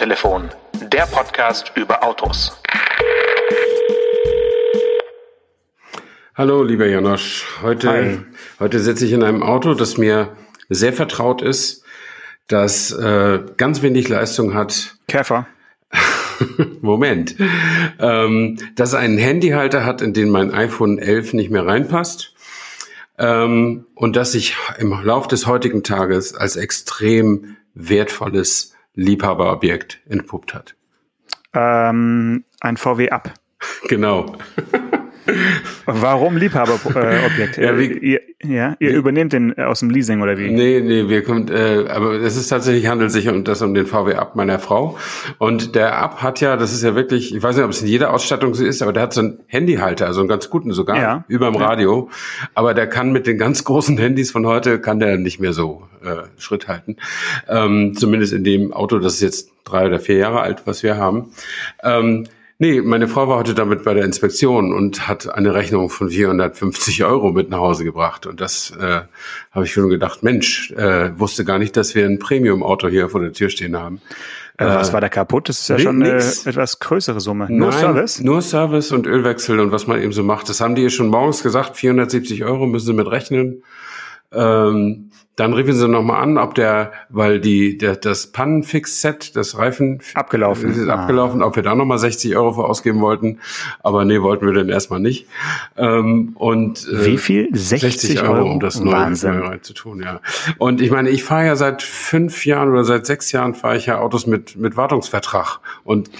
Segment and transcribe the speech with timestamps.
[0.00, 0.48] Autotelefon,
[0.90, 2.58] der Podcast über Autos.
[6.34, 7.44] Hallo, lieber Janosch.
[7.60, 8.24] Heute,
[8.58, 10.34] heute sitze ich in einem Auto, das mir
[10.70, 11.84] sehr vertraut ist,
[12.46, 14.96] das äh, ganz wenig Leistung hat.
[15.06, 15.46] Käfer.
[16.80, 17.36] Moment.
[17.98, 22.32] Ähm, das einen Handyhalter hat, in den mein iPhone 11 nicht mehr reinpasst.
[23.18, 30.76] Ähm, und das sich im Lauf des heutigen Tages als extrem wertvolles Liebhaberobjekt entpuppt hat.
[31.52, 33.34] Ähm, ein VW Up.
[33.88, 34.36] Genau.
[35.86, 37.58] Warum Liebhaberobjekt?
[37.58, 40.50] Äh, ja, ihr, ja, ihr übernehmt den aus dem Leasing oder wie?
[40.50, 43.86] Nee, nee, wir kommt, äh, aber es ist tatsächlich, handelt sich um das um den
[43.86, 44.98] VW Up meiner Frau.
[45.38, 47.88] Und der Up hat ja, das ist ja wirklich, ich weiß nicht, ob es in
[47.88, 50.96] jeder Ausstattung so ist, aber der hat so einen Handyhalter, also einen ganz guten sogar,
[50.96, 51.24] ja.
[51.28, 52.08] überm Radio.
[52.54, 55.82] Aber der kann mit den ganz großen Handys von heute, kann der nicht mehr so
[56.04, 56.96] äh, Schritt halten.
[57.48, 60.96] Ähm, zumindest in dem Auto, das ist jetzt drei oder vier Jahre alt, was wir
[60.96, 61.32] haben.
[61.82, 62.26] Ähm,
[62.62, 67.02] Nee, meine Frau war heute damit bei der Inspektion und hat eine Rechnung von 450
[67.04, 68.26] Euro mit nach Hause gebracht.
[68.26, 69.00] Und das äh,
[69.50, 73.22] habe ich schon gedacht, Mensch, äh, wusste gar nicht, dass wir ein Premium-Auto hier vor
[73.22, 74.02] der Tür stehen haben.
[74.58, 75.48] Äh, was war da kaputt?
[75.48, 76.44] Das ist ja nee, schon eine nix.
[76.44, 77.46] etwas größere Summe.
[77.48, 78.20] Nur Nein, Service?
[78.20, 80.50] Nur Service und Ölwechsel und was man eben so macht.
[80.50, 83.62] Das haben die schon morgens gesagt, 470 Euro müssen sie mit rechnen.
[84.32, 90.02] Ähm, dann riefen sie nochmal an, ob der, weil die, der, das Pannenfix-Set, das Reifen
[90.12, 90.96] abgelaufen ist ah.
[90.96, 93.38] abgelaufen, ob wir da nochmal 60 Euro für ausgeben wollten.
[93.82, 95.26] Aber nee, wollten wir dann erstmal nicht.
[95.78, 97.48] Ähm, und äh, wie viel?
[97.52, 100.20] 60, 60 Euro, Euro, um das neue, neue zu tun, ja.
[100.58, 103.86] Und ich meine, ich fahre ja seit fünf Jahren oder seit sechs Jahren fahre ich
[103.86, 106.10] ja Autos mit mit Wartungsvertrag und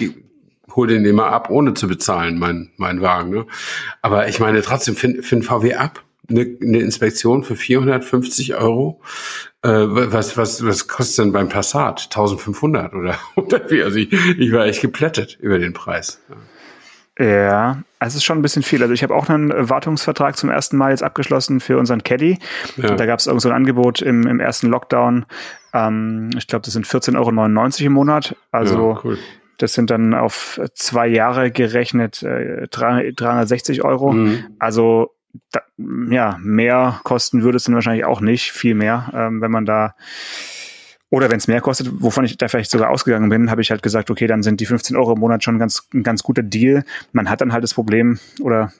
[0.75, 3.29] hol den immer ab, ohne zu bezahlen, mein mein Wagen.
[3.29, 3.45] Ne?
[4.01, 6.01] Aber ich meine trotzdem für einen VW ab
[6.31, 9.01] eine, eine Inspektion für 450 Euro.
[9.63, 12.03] Äh, was, was, was kostet denn beim Passat?
[12.05, 13.83] 1500 oder, oder wie?
[13.83, 16.19] Also ich, ich war echt geplättet über den Preis.
[17.19, 18.81] Ja, es ist schon ein bisschen viel.
[18.81, 22.39] Also ich habe auch einen Wartungsvertrag zum ersten Mal jetzt abgeschlossen für unseren Caddy.
[22.77, 22.95] Ja.
[22.95, 25.25] Da gab es irgend so ein Angebot im, im ersten Lockdown.
[25.73, 28.35] Ähm, ich glaube, das sind 14,99 Euro im Monat.
[28.51, 29.17] Also ja, cool.
[29.57, 34.13] das sind dann auf zwei Jahre gerechnet äh, 360 Euro.
[34.13, 34.55] Mhm.
[34.57, 35.11] Also
[35.51, 35.61] da,
[36.09, 39.95] ja, mehr kosten würde es dann wahrscheinlich auch nicht, viel mehr, ähm, wenn man da
[41.11, 43.83] oder wenn es mehr kostet, wovon ich da vielleicht sogar ausgegangen bin, habe ich halt
[43.83, 46.85] gesagt, okay, dann sind die 15 Euro im Monat schon ganz, ein ganz guter Deal.
[47.11, 48.71] Man hat dann halt das Problem, oder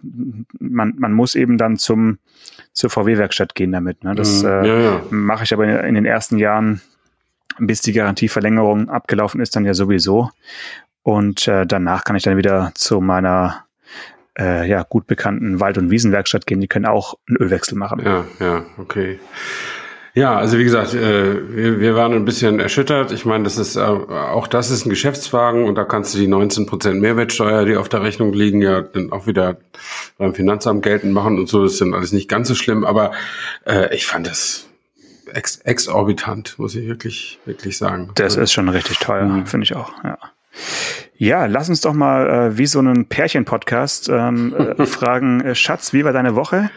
[0.58, 2.20] man, man muss eben dann zum,
[2.72, 4.06] zur VW-Werkstatt gehen damit.
[4.06, 4.16] Ne?
[4.16, 4.50] Das mhm.
[4.50, 5.02] äh, ja, ja.
[5.10, 6.80] mache ich aber in den ersten Jahren,
[7.60, 10.30] bis die Garantieverlängerung abgelaufen ist, dann ja sowieso.
[11.04, 13.66] Und äh, danach kann ich dann wieder zu meiner
[14.38, 18.02] äh, ja, gut bekannten Wald- und Wiesenwerkstatt gehen, die können auch einen Ölwechsel machen.
[18.04, 19.20] Ja, ja, okay.
[20.14, 23.14] Ja, also wie gesagt, äh, wir, wir waren ein bisschen erschüttert.
[23.14, 26.28] Ich meine, das ist äh, auch das ist ein Geschäftswagen und da kannst du die
[26.28, 29.58] 19% Mehrwertsteuer, die auf der Rechnung liegen, ja dann auch wieder
[30.18, 31.64] beim Finanzamt geltend machen und so.
[31.64, 33.12] Das ist dann alles nicht ganz so schlimm, aber
[33.66, 34.68] äh, ich fand das
[35.34, 38.12] ex exorbitant, muss ich wirklich, wirklich sagen.
[38.16, 39.46] Das ist schon richtig teuer, mhm.
[39.46, 40.18] finde ich auch, ja.
[41.22, 45.94] Ja, lass uns doch mal äh, wie so einen Pärchen-Podcast ähm, äh, fragen, äh, Schatz,
[45.94, 46.72] wie war deine Woche?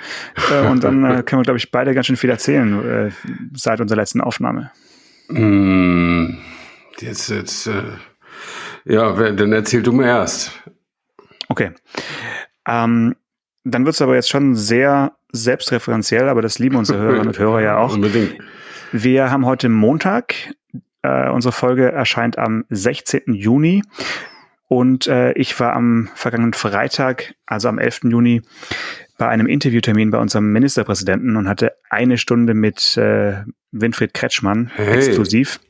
[0.53, 3.11] Äh, und dann äh, können wir, glaube ich, beide ganz schön viel erzählen äh,
[3.55, 4.71] seit unserer letzten Aufnahme.
[5.29, 6.37] Mm,
[6.99, 7.71] jetzt, jetzt,
[8.85, 10.53] ja, dann erzähl du mir erst.
[11.49, 11.71] Okay.
[12.69, 13.17] Ähm,
[13.65, 17.63] dann wird es aber jetzt schon sehr selbstreferenziell, aber das lieben unsere Hörerinnen und Hörer
[17.63, 17.95] ja auch.
[17.95, 18.37] Unbedingt.
[18.93, 20.35] Wir haben heute Montag,
[21.01, 23.33] äh, unsere Folge erscheint am 16.
[23.33, 23.83] Juni.
[24.69, 28.01] Und äh, ich war am vergangenen Freitag, also am 11.
[28.05, 28.43] Juni,
[29.19, 34.97] bei einem Interviewtermin bei unserem Ministerpräsidenten und hatte eine Stunde mit äh, Winfried Kretschmann hey.
[34.97, 35.61] exklusiv.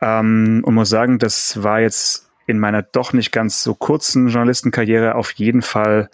[0.00, 5.16] Ähm, und muss sagen, das war jetzt in meiner doch nicht ganz so kurzen Journalistenkarriere
[5.16, 6.08] auf jeden Fall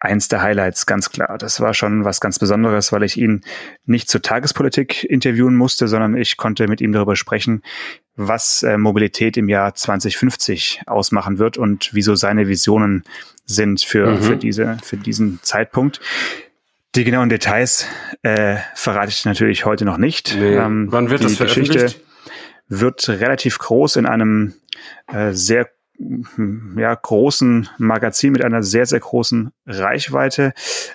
[0.00, 1.38] eins der Highlights, ganz klar.
[1.38, 3.42] Das war schon was ganz Besonderes, weil ich ihn
[3.84, 7.62] nicht zur Tagespolitik interviewen musste, sondern ich konnte mit ihm darüber sprechen,
[8.16, 13.04] was äh, Mobilität im Jahr 2050 ausmachen wird und wieso seine Visionen
[13.44, 14.22] sind für, mhm.
[14.22, 16.00] für, diese, für diesen Zeitpunkt.
[16.94, 17.86] Die genauen Details
[18.22, 20.34] äh, verrate ich natürlich heute noch nicht.
[20.36, 20.56] Nee.
[20.56, 21.74] Ähm, Wann wird die das veröffentlicht?
[21.74, 22.00] Geschichte
[22.68, 24.54] wird relativ groß in einem
[25.12, 25.68] äh, sehr
[26.76, 30.54] ja, großen Magazin mit einer sehr, sehr großen Reichweite.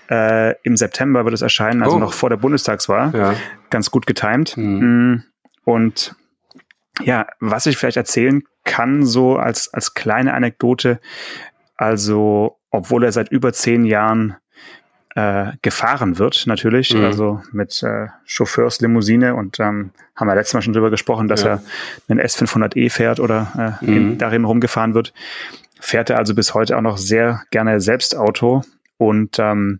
[0.09, 1.99] Äh, Im September wird es erscheinen, also oh.
[1.99, 3.11] noch vor der Bundestagswahl.
[3.15, 3.35] Ja.
[3.69, 4.57] Ganz gut getimt.
[4.57, 5.13] Mhm.
[5.13, 5.23] Mm.
[5.63, 6.15] Und
[7.01, 10.99] ja, was ich vielleicht erzählen kann, so als, als kleine Anekdote,
[11.75, 14.35] also obwohl er seit über zehn Jahren
[15.15, 17.05] äh, gefahren wird, natürlich, mhm.
[17.05, 21.51] also mit äh, Chauffeurslimousine und ähm, haben wir letztes Mal schon drüber gesprochen, dass ja.
[21.51, 21.63] er
[22.09, 23.97] einen S500e fährt oder äh, mhm.
[23.97, 25.13] in, darin rumgefahren wird.
[25.79, 28.63] Fährt er also bis heute auch noch sehr gerne selbst Auto
[28.97, 29.79] und ähm,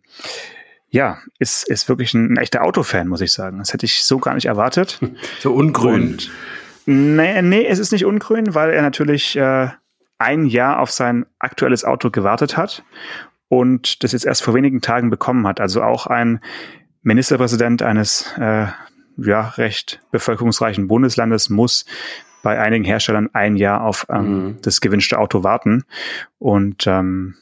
[0.89, 3.57] ja, ist, ist wirklich ein, ein echter Autofan, muss ich sagen.
[3.57, 4.99] Das hätte ich so gar nicht erwartet.
[5.39, 6.13] So ungrün.
[6.13, 6.31] Und,
[6.85, 9.67] nee, nee, es ist nicht ungrün, weil er natürlich äh,
[10.17, 12.83] ein Jahr auf sein aktuelles Auto gewartet hat
[13.47, 15.59] und das jetzt erst vor wenigen Tagen bekommen hat.
[15.59, 16.39] Also auch ein
[17.03, 18.67] Ministerpräsident eines äh,
[19.17, 21.85] ja, recht bevölkerungsreichen Bundeslandes muss
[22.43, 24.57] bei einigen Herstellern ein Jahr auf ähm, mhm.
[24.61, 25.83] das gewünschte Auto warten.
[26.37, 27.35] Und ähm,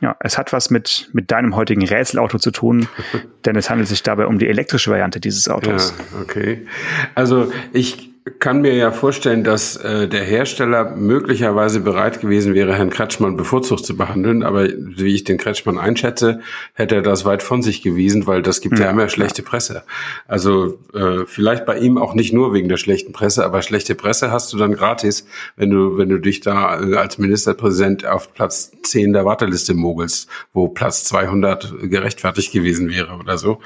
[0.00, 2.88] ja, es hat was mit, mit deinem heutigen Rätselauto zu tun,
[3.44, 5.94] denn es handelt sich dabei um die elektrische Variante dieses Autos.
[5.98, 6.66] Ja, okay.
[7.14, 12.90] Also ich kann mir ja vorstellen, dass äh, der Hersteller möglicherweise bereit gewesen wäre, Herrn
[12.90, 16.40] Kretschmann bevorzugt zu behandeln, aber wie ich den Kretschmann einschätze,
[16.74, 19.84] hätte er das weit von sich gewiesen, weil das gibt ja, ja immer schlechte Presse.
[20.26, 24.32] Also äh, vielleicht bei ihm auch nicht nur wegen der schlechten Presse, aber schlechte Presse
[24.32, 25.26] hast du dann gratis,
[25.56, 30.28] wenn du wenn du dich da äh, als Ministerpräsident auf Platz 10 der Warteliste mogelst,
[30.52, 33.60] wo Platz 200 gerechtfertigt gewesen wäre oder so.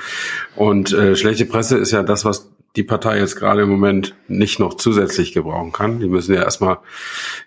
[0.55, 4.61] Und äh, schlechte Presse ist ja das, was die Partei jetzt gerade im Moment nicht
[4.61, 5.99] noch zusätzlich gebrauchen kann.
[5.99, 6.79] Die müssen ja erstmal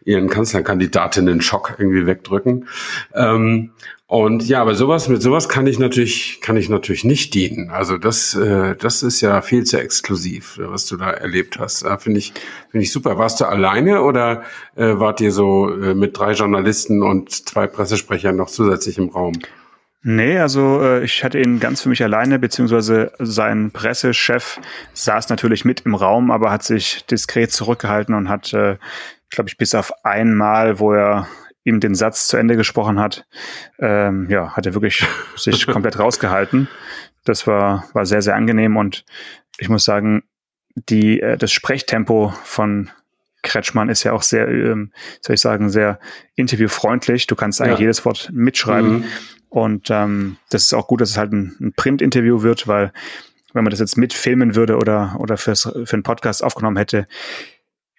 [0.03, 2.67] ihren Kanzlerkandidatinnen-Schock irgendwie wegdrücken.
[3.13, 3.71] Ähm,
[4.05, 7.71] und ja, aber sowas mit sowas kann ich natürlich kann ich natürlich nicht dienen.
[7.71, 11.83] Also das äh, das ist ja viel zu exklusiv, was du da erlebt hast.
[11.83, 12.33] Da finde ich
[12.69, 13.17] finde ich super.
[13.17, 14.43] Warst du alleine oder
[14.75, 19.33] äh, wart ihr so äh, mit drei Journalisten und zwei Pressesprechern noch zusätzlich im Raum?
[20.05, 24.59] Nee, also äh, ich hatte ihn ganz für mich alleine, beziehungsweise sein Pressechef
[24.91, 28.77] saß natürlich mit im Raum, aber hat sich diskret zurückgehalten und hat, äh,
[29.29, 31.27] glaube ich, bis auf einmal, wo er
[31.63, 33.25] ihm den Satz zu Ende gesprochen hat,
[33.79, 35.05] ähm, ja, hat er wirklich
[35.37, 36.67] sich komplett rausgehalten.
[37.23, 39.05] Das war, war sehr, sehr angenehm und
[39.57, 40.23] ich muss sagen,
[40.75, 42.91] die, äh, das Sprechtempo von
[43.41, 44.91] Kretschmann ist ja auch sehr, ähm,
[45.21, 45.99] soll ich sagen, sehr
[46.35, 47.27] interviewfreundlich.
[47.27, 47.83] Du kannst eigentlich ja.
[47.83, 48.99] jedes Wort mitschreiben.
[48.99, 49.05] Mhm.
[49.53, 52.91] Und ähm, das ist auch gut, dass es halt ein, ein Print-Interview wird, weil
[53.53, 57.05] wenn man das jetzt mitfilmen würde oder, oder fürs, für einen Podcast aufgenommen hätte,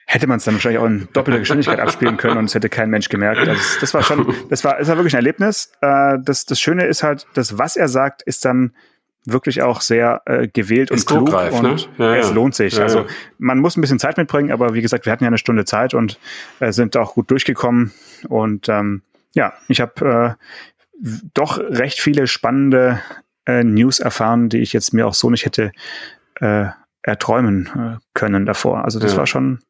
[0.05, 2.91] hätte man es dann wahrscheinlich auch in doppelter Geschwindigkeit abspielen können und es hätte kein
[2.91, 3.39] Mensch gemerkt.
[3.39, 5.71] Also das war schon, das war, das war wirklich ein Erlebnis.
[5.81, 8.75] Äh, das, das Schöne ist halt, dass was er sagt, ist dann
[9.25, 11.77] wirklich auch sehr äh, gewählt ist und klug und ne?
[11.99, 12.35] ja, es ja.
[12.35, 12.79] lohnt sich.
[12.79, 13.07] Ja, also
[13.39, 15.95] man muss ein bisschen Zeit mitbringen, aber wie gesagt, wir hatten ja eine Stunde Zeit
[15.95, 16.19] und
[16.59, 17.93] äh, sind auch gut durchgekommen.
[18.29, 19.03] Und ähm,
[19.35, 20.45] ja, ich habe äh,
[21.35, 23.01] doch recht viele spannende
[23.47, 25.73] äh, News erfahren, die ich jetzt mir auch so nicht hätte
[26.41, 26.67] äh,
[27.03, 28.85] erträumen äh, können davor.
[28.85, 29.19] Also das ja.
[29.19, 29.61] war schon,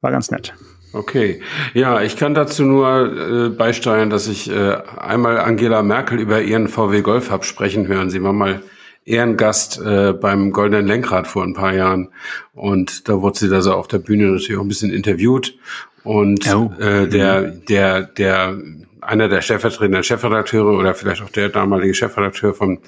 [0.00, 0.54] war ganz nett.
[0.92, 1.40] Okay,
[1.72, 6.68] ja, ich kann dazu nur äh, beisteuern, dass ich äh, einmal Angela Merkel über ihren
[6.68, 8.10] VW Golf hab sprechen hören.
[8.10, 8.62] Sie war mal
[9.04, 12.10] Ehrengast äh, beim Goldenen Lenkrad vor ein paar Jahren
[12.52, 15.58] und da wurde sie da so auf der Bühne natürlich auch ein bisschen interviewt
[16.04, 16.72] und oh.
[16.80, 18.56] äh, der der der
[19.04, 22.78] einer der stellvertretenden Chefredakteure oder vielleicht auch der damalige Chefredakteur von,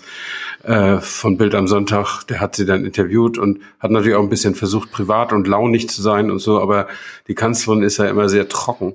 [0.62, 4.28] äh, von Bild am Sonntag, der hat sie dann interviewt und hat natürlich auch ein
[4.28, 6.88] bisschen versucht, privat und launig zu sein und so, aber
[7.28, 8.94] die Kanzlerin ist ja immer sehr trocken.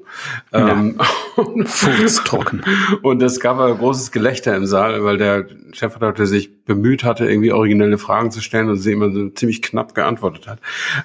[0.52, 0.70] Ja.
[0.70, 0.98] Ähm,
[2.26, 2.62] trocken.
[3.02, 7.52] Und es gab ein großes Gelächter im Saal, weil der Chefredakteur sich bemüht hatte, irgendwie
[7.52, 10.60] originelle Fragen zu stellen und sie immer so ziemlich knapp geantwortet hat.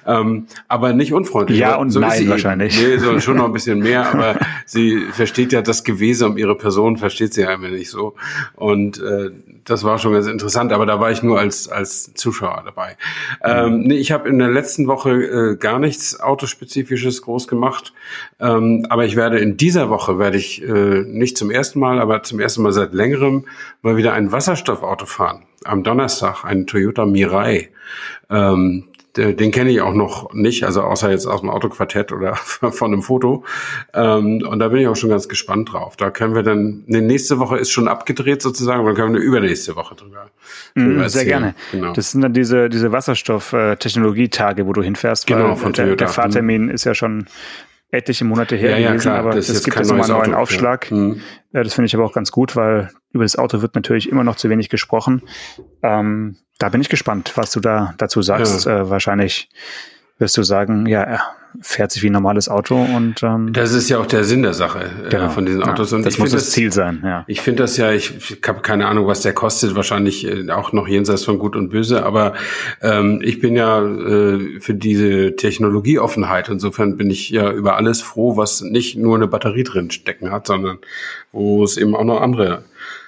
[0.05, 1.59] Ähm, aber nicht unfreundlich.
[1.59, 2.79] Ja und so nein wahrscheinlich.
[2.81, 6.55] Nee, so schon noch ein bisschen mehr, aber sie versteht ja das Gewesen um ihre
[6.55, 8.15] Person, versteht sie einfach nicht so.
[8.55, 9.31] Und äh,
[9.65, 12.97] das war schon ganz interessant, aber da war ich nur als, als Zuschauer dabei.
[13.43, 17.93] Ähm, nee, ich habe in der letzten Woche äh, gar nichts Autospezifisches groß gemacht,
[18.39, 22.23] ähm, aber ich werde in dieser Woche, werde ich äh, nicht zum ersten Mal, aber
[22.23, 23.45] zum ersten Mal seit längerem
[23.81, 25.43] mal wieder ein Wasserstoffauto fahren.
[25.63, 27.69] Am Donnerstag ein Toyota Mirai.
[28.29, 28.85] Ähm,
[29.17, 33.01] den kenne ich auch noch nicht, also außer jetzt aus dem Autoquartett oder von einem
[33.01, 33.43] Foto.
[33.93, 35.97] Ähm, und da bin ich auch schon ganz gespannt drauf.
[35.97, 39.75] Da können wir dann, ne, nächste Woche ist schon abgedreht sozusagen, dann können wir übernächste
[39.75, 40.29] Woche drüber.
[40.75, 41.55] drüber mm, sehr gerne.
[41.71, 41.93] Genau.
[41.93, 45.27] Das sind dann diese, diese Wasserstoff-Technologietage, wo du hinfährst.
[45.27, 45.87] Genau, von Toyota.
[45.87, 46.71] Der, der Fahrtermin mhm.
[46.71, 47.27] ist ja schon
[47.89, 50.91] etliche Monate her ja, gewesen, ja, aber es gibt jetzt nochmal einen neuen Auto, Aufschlag.
[50.91, 50.97] Ja.
[50.97, 51.21] Mhm.
[51.53, 54.35] Das finde ich aber auch ganz gut, weil über das Auto wird natürlich immer noch
[54.35, 55.23] zu wenig gesprochen.
[55.81, 58.67] Ähm, da bin ich gespannt, was du da dazu sagst.
[58.67, 59.49] Äh, wahrscheinlich
[60.19, 61.21] wirst du sagen, ja, er
[61.61, 64.53] fährt sich wie ein normales Auto und ähm, das ist ja auch der Sinn der
[64.53, 65.29] Sache äh, genau.
[65.29, 65.91] von diesen Autos.
[65.91, 67.01] Ja, und das muss das Ziel sein.
[67.03, 67.23] Ja.
[67.27, 70.71] Ich finde das ja, ich, ich habe keine Ahnung, was der kostet, wahrscheinlich äh, auch
[70.73, 72.33] noch jenseits von Gut und Böse, aber
[72.81, 76.49] ähm, ich bin ja äh, für diese Technologieoffenheit.
[76.49, 80.47] Insofern bin ich ja über alles froh, was nicht nur eine Batterie drin stecken hat,
[80.47, 80.77] sondern
[81.31, 82.65] wo es eben auch noch andere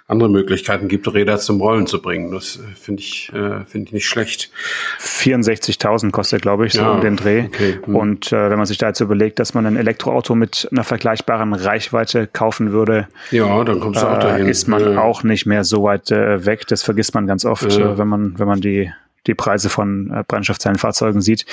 [0.09, 2.31] andere Möglichkeiten gibt, Räder zum Rollen zu bringen.
[2.31, 4.51] Das äh, finde ich, äh, finde ich nicht schlecht.
[4.99, 7.45] 64.000 kostet, glaube ich, so ja, um den Dreh.
[7.45, 7.79] Okay.
[7.85, 7.95] Hm.
[7.95, 11.53] Und äh, wenn man sich da jetzt überlegt, dass man ein Elektroauto mit einer vergleichbaren
[11.53, 14.47] Reichweite kaufen würde, ja, dann kommst du auch dahin.
[14.47, 15.01] ist man ja.
[15.01, 16.65] auch nicht mehr so weit äh, weg.
[16.67, 17.93] Das vergisst man ganz oft, ja.
[17.93, 18.91] äh, wenn man, wenn man die
[19.27, 21.45] die Preise von äh, Brennstoffzellenfahrzeugen sieht.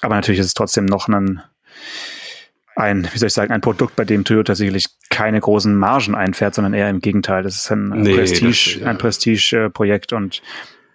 [0.00, 1.40] Aber natürlich ist es trotzdem noch ein,
[2.76, 6.54] ein, wie soll ich sagen, ein Produkt, bei dem Toyota sicherlich keine großen Margen einfährt,
[6.54, 7.42] sondern eher im Gegenteil.
[7.42, 8.86] Das ist ein nee, Prestige, das, ja.
[8.86, 10.42] ein Prestige-Projekt und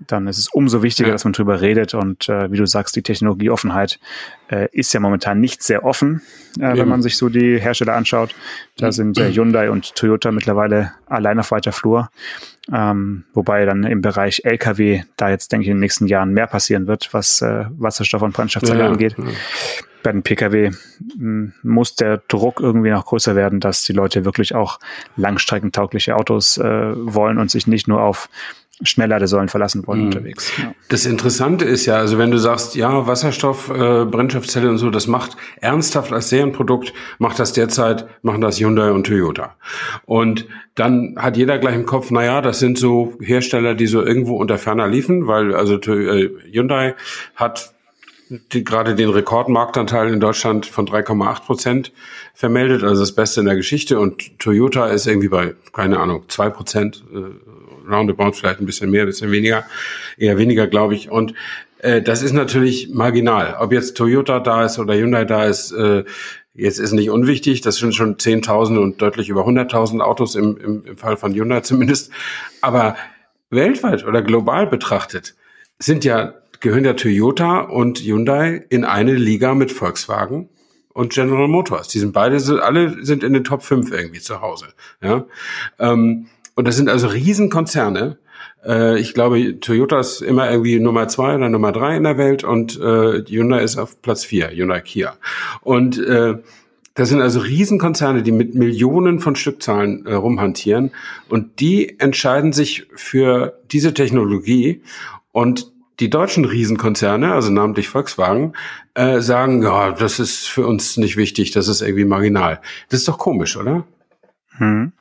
[0.06, 1.14] dann ist es umso wichtiger, ja.
[1.14, 1.94] dass man drüber redet.
[1.94, 4.00] Und äh, wie du sagst, die Technologieoffenheit
[4.50, 6.22] äh, ist ja momentan nicht sehr offen,
[6.60, 8.36] äh, wenn man sich so die Hersteller anschaut.
[8.78, 8.92] Da mhm.
[8.92, 12.10] sind äh, Hyundai und Toyota mittlerweile allein auf weiter Flur.
[12.72, 16.48] Ähm, wobei dann im Bereich Lkw da jetzt, denke ich, in den nächsten Jahren mehr
[16.48, 19.16] passieren wird, was äh, Wasserstoff- und Brennstoffzelle ja, angeht.
[19.18, 19.24] Ja.
[20.04, 20.72] Bei den Pkw
[21.18, 24.80] hm, muss der Druck irgendwie noch größer werden, dass die Leute wirklich auch
[25.16, 26.64] langstreckentaugliche Autos äh,
[26.96, 28.30] wollen und sich nicht nur auf
[28.84, 30.06] Schnellladesäulen verlassen wollen mhm.
[30.08, 30.52] unterwegs.
[30.58, 30.74] Ja.
[30.90, 35.08] Das Interessante ist ja, also wenn du sagst, ja, Wasserstoff, äh, Brennstoffzelle und so, das
[35.08, 39.56] macht ernsthaft als Serienprodukt, macht das derzeit, machen das Hyundai und Toyota.
[40.06, 44.04] Und dann hat jeder gleich im Kopf, na ja, das sind so Hersteller, die so
[44.04, 46.94] irgendwo unter ferner liefen, weil also äh, Hyundai
[47.36, 47.74] hat
[48.30, 51.92] die, gerade den Rekordmarktanteil in Deutschland von 3,8 Prozent
[52.34, 54.00] vermeldet, also das Beste in der Geschichte.
[54.00, 57.18] Und Toyota ist irgendwie bei, keine Ahnung, zwei Prozent, äh,
[57.88, 59.66] roundabout vielleicht ein bisschen mehr, ein bisschen weniger,
[60.18, 61.10] eher weniger, glaube ich.
[61.10, 61.34] Und
[61.80, 63.56] äh, das ist natürlich marginal.
[63.60, 66.04] Ob jetzt Toyota da ist oder Hyundai da ist, äh,
[66.54, 67.62] jetzt ist nicht unwichtig.
[67.62, 71.62] Das sind schon Zehntausende und deutlich über 100.000 Autos im, im, im Fall von Hyundai
[71.62, 72.12] zumindest.
[72.62, 72.96] Aber
[73.50, 75.36] weltweit oder global betrachtet
[75.80, 80.50] sind ja gehören ja Toyota und Hyundai in eine Liga mit Volkswagen
[80.94, 81.88] und General Motors.
[81.90, 84.68] Die sind beide, alle sind in den Top 5 irgendwie zu Hause.
[85.02, 85.26] Ja?
[85.80, 88.18] Ähm, und das sind also Riesenkonzerne.
[88.66, 92.44] Äh, ich glaube, Toyota ist immer irgendwie Nummer zwei oder Nummer drei in der Welt
[92.44, 95.18] und äh, Hyundai ist auf Platz vier, Hyundai Kia.
[95.62, 96.40] Und äh,
[96.96, 100.90] das sind also Riesenkonzerne, die mit Millionen von Stückzahlen äh, rumhantieren
[101.30, 104.82] und die entscheiden sich für diese Technologie
[105.32, 108.54] und die deutschen Riesenkonzerne, also namentlich Volkswagen,
[108.96, 112.62] äh, sagen, ja, das ist für uns nicht wichtig, das ist irgendwie marginal.
[112.90, 113.86] Das ist doch komisch, oder?
[114.58, 114.92] Hm.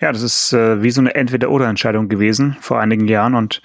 [0.00, 3.60] Ja, das ist äh, wie so eine Entweder-Oder-Entscheidung gewesen vor einigen Jahren und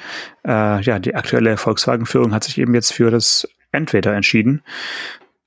[0.46, 4.62] äh, ja, die aktuelle Volkswagen-Führung hat sich eben jetzt für das Entweder entschieden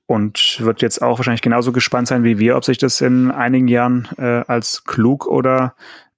[0.09, 3.67] und wird jetzt auch wahrscheinlich genauso gespannt sein wie wir, ob sich das in einigen
[3.67, 5.75] Jahren äh, als klug oder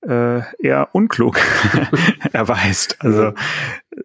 [0.07, 1.39] äh, eher unklug
[2.31, 2.97] erweist.
[2.99, 3.33] Also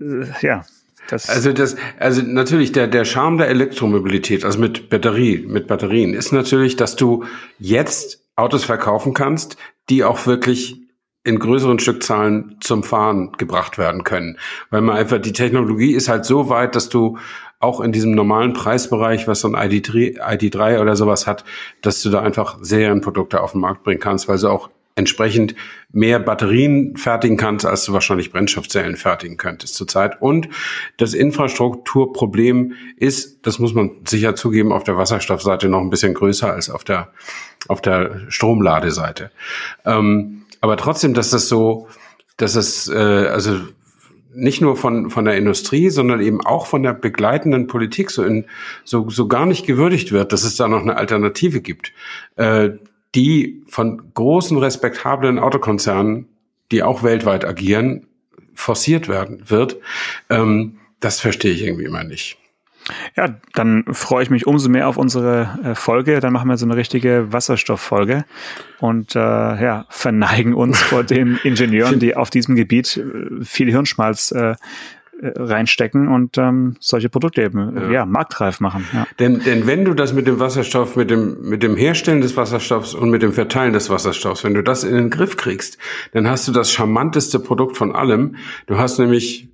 [0.01, 0.65] äh, ja,
[1.09, 6.15] das also das, also natürlich der der Charme der Elektromobilität, also mit Batterie, mit Batterien,
[6.15, 7.25] ist natürlich, dass du
[7.59, 9.57] jetzt Autos verkaufen kannst,
[9.89, 10.81] die auch wirklich
[11.25, 14.39] in größeren Stückzahlen zum Fahren gebracht werden können,
[14.71, 17.19] weil man einfach die Technologie ist halt so weit, dass du
[17.59, 21.45] auch in diesem normalen Preisbereich, was so ein ID3, ID3 oder sowas hat,
[21.81, 25.55] dass du da einfach Serienprodukte auf den Markt bringen kannst, weil sie auch entsprechend
[25.93, 30.21] mehr Batterien fertigen kannst, als du wahrscheinlich Brennstoffzellen fertigen könntest zurzeit.
[30.21, 30.49] Und
[30.97, 36.51] das Infrastrukturproblem ist, das muss man sicher zugeben, auf der Wasserstoffseite noch ein bisschen größer
[36.51, 37.13] als auf der,
[37.69, 39.31] auf der Stromladeseite.
[39.85, 41.89] Ähm, aber trotzdem, dass das so,
[42.39, 43.59] dass es, äh, also
[44.35, 48.47] nicht nur von, von der Industrie, sondern eben auch von der begleitenden Politik so, in,
[48.85, 51.93] so, so gar nicht gewürdigt wird, dass es da noch eine Alternative gibt.
[52.37, 52.71] Äh,
[53.17, 56.29] die von großen, respektablen Autokonzernen,
[56.71, 58.07] die auch weltweit agieren,
[58.55, 59.77] forciert werden wird,
[60.31, 62.39] ähm, das verstehe ich irgendwie immer nicht.
[63.17, 66.21] Ja, dann freue ich mich umso mehr auf unsere äh, Folge.
[66.21, 68.25] Dann machen wir so eine richtige Wasserstofffolge
[68.79, 74.31] und äh, ja, verneigen uns vor den Ingenieuren, die auf diesem Gebiet äh, viel Hirnschmalz
[74.31, 74.55] äh, äh,
[75.21, 77.91] reinstecken und ähm, solche Produkte eben ja.
[77.91, 78.87] ja marktreif machen.
[78.93, 79.07] Ja.
[79.19, 82.95] Denn, denn wenn du das mit dem Wasserstoff, mit dem, mit dem Herstellen des Wasserstoffs
[82.95, 85.79] und mit dem Verteilen des Wasserstoffs, wenn du das in den Griff kriegst,
[86.13, 88.37] dann hast du das charmanteste Produkt von allem.
[88.67, 89.49] Du hast nämlich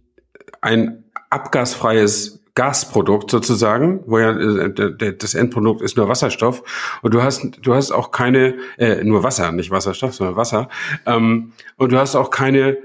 [0.60, 6.62] ein abgasfreies Gasprodukt sozusagen, wo ja äh, das Endprodukt ist nur Wasserstoff
[7.00, 10.68] und du hast du hast auch keine äh, nur Wasser, nicht Wasserstoff, sondern Wasser
[11.06, 12.76] ähm, und du hast auch keine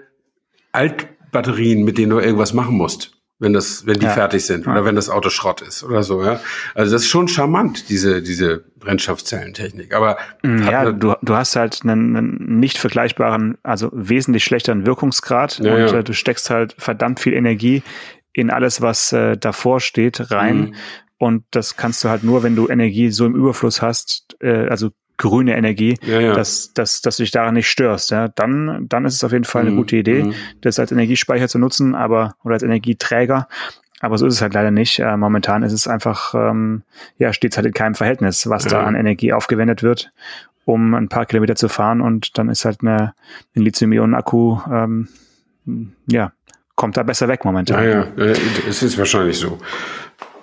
[0.72, 4.12] Alt Batterien, mit denen du irgendwas machen musst, wenn das, wenn die ja.
[4.12, 6.40] fertig sind oder wenn das Auto Schrott ist oder so, ja.
[6.74, 9.94] Also das ist schon charmant, diese, diese Brennstoffzellentechnik.
[9.94, 15.60] Aber mm, ja, du, du hast halt einen, einen nicht vergleichbaren, also wesentlich schlechteren Wirkungsgrad
[15.60, 15.94] ja, und.
[15.94, 17.84] Äh, du steckst halt verdammt viel Energie
[18.34, 20.58] in alles, was äh, davor steht, rein.
[20.58, 20.76] Mhm.
[21.20, 24.92] Und das kannst du halt nur, wenn du Energie so im Überfluss hast, äh, also
[25.18, 26.34] grüne Energie, ja, ja.
[26.34, 28.12] Dass, dass, dass du dich daran nicht störst.
[28.12, 28.28] Ja?
[28.30, 29.78] Dann, dann ist es auf jeden Fall eine mhm.
[29.78, 30.34] gute Idee, mhm.
[30.62, 33.48] das als Energiespeicher zu nutzen, aber oder als Energieträger.
[34.00, 35.00] Aber so ist es halt leider nicht.
[35.00, 36.84] Äh, momentan ist es einfach, ähm,
[37.18, 38.72] ja, steht es halt in keinem Verhältnis, was ja.
[38.72, 40.12] da an Energie aufgewendet wird,
[40.66, 42.02] um ein paar Kilometer zu fahren.
[42.02, 43.14] Und dann ist halt eine,
[43.56, 45.08] ein Lithium-Ionen-Akku, ähm,
[46.06, 46.32] ja,
[46.76, 47.84] kommt da besser weg momentan.
[47.84, 48.36] Ja, ja, äh,
[48.70, 49.58] es ist wahrscheinlich so.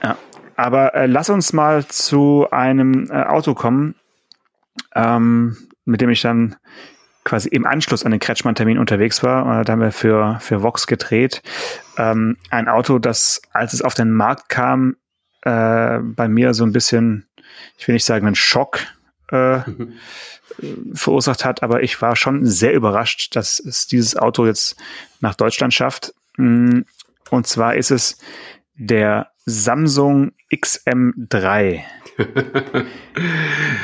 [0.03, 0.17] Ja,
[0.57, 3.95] aber äh, lass uns mal zu einem äh, Auto kommen,
[4.95, 6.57] ähm, mit dem ich dann
[7.25, 9.47] quasi im Anschluss an den Kretschmann-Termin unterwegs war.
[9.47, 11.43] Und da haben wir für, für Vox gedreht.
[11.97, 14.97] Ähm, ein Auto, das, als es auf den Markt kam,
[15.43, 17.27] äh, bei mir so ein bisschen,
[17.79, 18.81] ich will nicht sagen, einen Schock
[19.31, 19.95] äh, mhm.
[20.95, 24.77] verursacht hat, aber ich war schon sehr überrascht, dass es dieses Auto jetzt
[25.21, 26.15] nach Deutschland schafft.
[26.37, 26.81] Mm,
[27.31, 28.19] und zwar ist es
[28.75, 31.81] der Samsung XM3,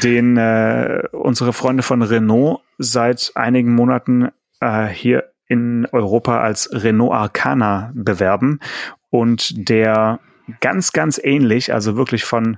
[0.02, 4.28] den äh, unsere Freunde von Renault seit einigen Monaten
[4.60, 8.60] äh, hier in Europa als Renault Arcana bewerben
[9.10, 10.20] und der
[10.60, 12.56] ganz, ganz ähnlich, also wirklich von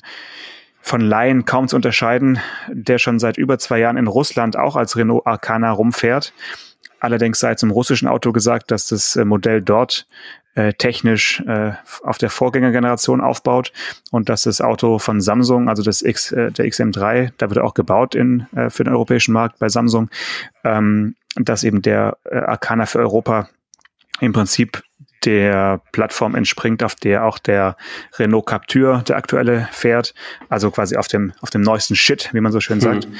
[0.85, 4.97] von Laien kaum zu unterscheiden, der schon seit über zwei Jahren in Russland auch als
[4.97, 6.33] Renault Arcana rumfährt.
[6.99, 10.07] Allerdings sei zum russischen Auto gesagt, dass das äh, Modell dort
[10.55, 13.73] äh, technisch äh, auf der Vorgängergeneration aufbaut
[14.11, 17.75] und dass das Auto von Samsung, also das X, äh, der XM3, da wird auch
[17.75, 20.11] gebaut in, äh, für den europäischen Markt bei Samsung,
[20.65, 23.49] ähm, dass eben der äh, Arcana für Europa
[24.21, 24.83] im Prinzip
[25.25, 27.77] der Plattform entspringt, auf der auch der
[28.19, 30.15] Renault Captur, der aktuelle, fährt.
[30.49, 33.09] Also quasi auf dem, auf dem neuesten Shit, wie man so schön sagt.
[33.09, 33.15] Mhm.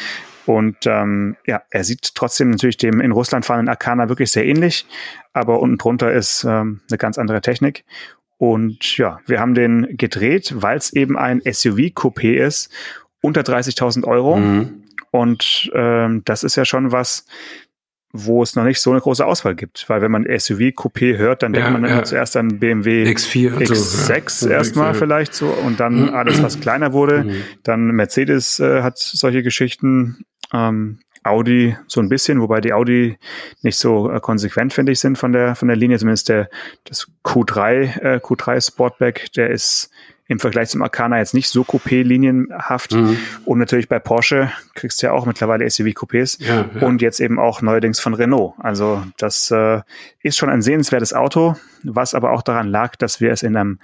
[0.45, 4.87] Und ähm, ja, er sieht trotzdem natürlich dem in Russland fahrenden Arcana wirklich sehr ähnlich,
[5.33, 7.85] aber unten drunter ist ähm, eine ganz andere Technik.
[8.39, 12.73] Und ja, wir haben den gedreht, weil es eben ein SUV-Coupé ist,
[13.21, 14.37] unter 30.000 Euro.
[14.37, 14.83] Mhm.
[15.11, 17.25] Und ähm, das ist ja schon was,
[18.13, 19.89] wo es noch nicht so eine große Auswahl gibt.
[19.89, 22.03] Weil wenn man SUV-Coupé hört, dann denkt ja, man ja.
[22.03, 24.57] zuerst an BMW X4 X6 so, ja.
[24.57, 26.15] erstmal vielleicht so und dann mhm.
[26.15, 27.25] alles, was kleiner wurde.
[27.25, 27.43] Mhm.
[27.63, 30.25] Dann Mercedes äh, hat solche Geschichten.
[30.53, 33.19] Ähm, Audi so ein bisschen, wobei die Audi
[33.63, 35.99] nicht so äh, konsequent, finde ich, sind von der, von der Linie.
[35.99, 36.49] Zumindest der,
[36.85, 39.91] das Q3, äh, Q3 Sportback, der ist
[40.33, 42.95] im Vergleich zum Arcana jetzt nicht so Coupé-linienhaft.
[42.95, 43.17] Mhm.
[43.45, 46.43] Und natürlich bei Porsche kriegst du ja auch mittlerweile SUV-Coupés.
[46.43, 46.87] Ja, ja.
[46.87, 48.55] Und jetzt eben auch neuerdings von Renault.
[48.59, 49.83] Also das äh,
[50.23, 53.79] ist schon ein sehenswertes Auto, was aber auch daran lag, dass wir es in einem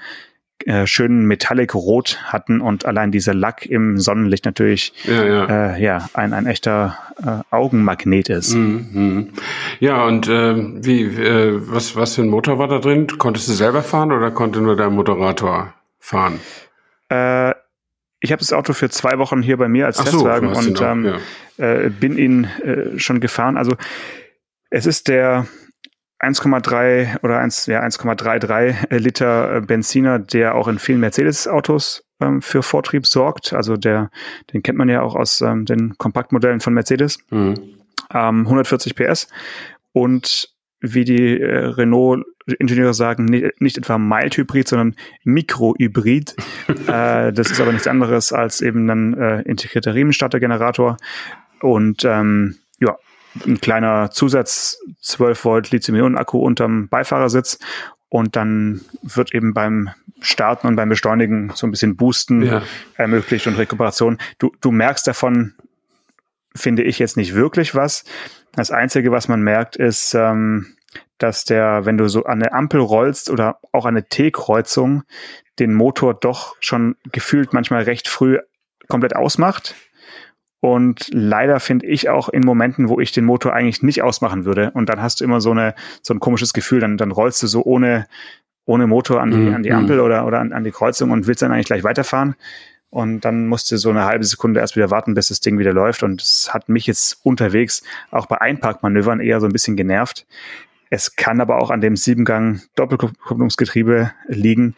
[0.67, 5.75] äh, schönen Metallic Rot hatten und allein dieser Lack im Sonnenlicht natürlich ja, ja.
[5.75, 8.55] Äh, ja ein, ein echter äh, Augenmagnet ist.
[8.55, 9.29] Mhm, mhm.
[9.81, 13.07] Ja, und äh, wie, äh, was, was für ein Motor war da drin?
[13.19, 16.41] Konntest du selber fahren oder konnte nur der Moderator fahren?
[17.09, 17.55] Äh,
[18.21, 20.81] ich habe das Auto für zwei Wochen hier bei mir als Ach Testwagen so, und
[20.81, 21.15] ähm,
[21.59, 21.65] ja.
[21.65, 23.57] äh, bin ihn äh, schon gefahren.
[23.57, 23.77] Also
[24.71, 25.47] es ist der
[26.21, 32.63] 1,3 oder 1, ja, 1,33 Liter äh, Benziner, der auch in vielen Mercedes-Autos ähm, für
[32.63, 33.53] Vortrieb sorgt.
[33.53, 34.11] Also der,
[34.53, 37.19] den kennt man ja auch aus ähm, den Kompaktmodellen von Mercedes.
[37.31, 37.55] Mhm.
[38.13, 39.29] Ähm, 140 PS
[39.93, 46.37] und wie die äh, Renault-Ingenieure sagen, nicht, nicht etwa Mild-Hybrid, sondern Mikro-Hybrid.
[46.89, 50.97] äh, das ist aber nichts anderes als eben ein äh, integrierter Riemenstartergenerator.
[51.61, 52.97] Und ähm, ja,
[53.47, 57.59] ein kleiner Zusatz 12 Volt Lithium-Ionen-Akku unterm Beifahrersitz
[58.09, 62.63] und dann wird eben beim Starten und beim Beschleunigen so ein bisschen Boosten ja.
[62.97, 64.19] ermöglicht und Rekuperation.
[64.39, 65.55] Du, du merkst davon,
[66.55, 68.05] finde ich jetzt nicht wirklich was.
[68.53, 70.75] Das Einzige, was man merkt, ist, ähm,
[71.19, 75.05] dass der, wenn du so an eine Ampel rollst oder auch an eine T-Kreuzung,
[75.59, 78.39] den Motor doch schon gefühlt manchmal recht früh
[78.89, 79.75] komplett ausmacht.
[80.61, 84.73] Und leider finde ich auch in Momenten, wo ich den Motor eigentlich nicht ausmachen würde.
[84.73, 87.47] Und dann hast du immer so eine, so ein komisches Gefühl, dann, dann rollst du
[87.47, 88.07] so ohne,
[88.65, 90.01] ohne Motor an die, mm, an die Ampel mm.
[90.01, 92.35] oder, oder an, an die Kreuzung und willst dann eigentlich gleich weiterfahren.
[92.91, 95.73] Und dann musst du so eine halbe Sekunde erst wieder warten, bis das Ding wieder
[95.73, 96.03] läuft.
[96.03, 100.27] Und es hat mich jetzt unterwegs auch bei Einparkmanövern eher so ein bisschen genervt.
[100.91, 104.75] Es kann aber auch an dem Siebengang Doppelkupplungsgetriebe liegen,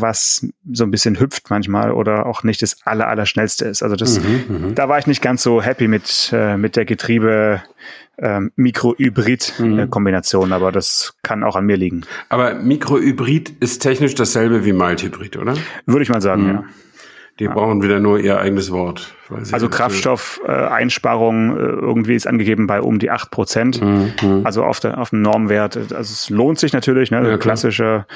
[0.00, 3.82] was so ein bisschen hüpft manchmal oder auch nicht das aller, aller schnellste ist.
[3.82, 4.74] Also das, mhm, mhm.
[4.74, 7.62] da war ich nicht ganz so happy mit, äh, mit der Getriebe
[8.18, 10.52] ähm, Mikro-Hybrid-Kombination, mhm.
[10.52, 12.02] aber das kann auch an mir liegen.
[12.28, 15.54] Aber Mikro-Hybrid ist technisch dasselbe wie Mild-Hybrid, oder?
[15.86, 16.54] Würde ich mal sagen, mhm.
[16.54, 16.64] ja.
[17.40, 17.52] Die ja.
[17.52, 19.16] brauchen wieder nur ihr eigenes Wort.
[19.50, 23.82] Also Kraftstoffeinsparung äh, äh, irgendwie ist angegeben bei um die acht Prozent.
[23.82, 24.42] Mhm.
[24.44, 25.76] Also auf, der, auf dem Normwert.
[25.76, 27.28] Also es lohnt sich natürlich, ne?
[27.28, 28.06] Ja, klassischer,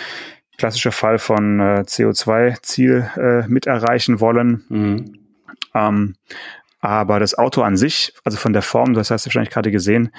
[0.58, 4.64] klassischer Fall von äh, CO2-Ziel äh, mit erreichen wollen.
[4.68, 5.18] Mhm.
[5.74, 6.16] Ähm,
[6.80, 10.10] Aber das Auto an sich, also von der Form, das hast du wahrscheinlich gerade gesehen,